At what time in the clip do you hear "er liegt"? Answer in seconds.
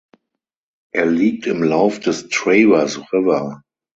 0.95-1.45